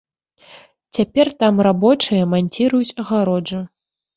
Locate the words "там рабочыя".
1.43-2.23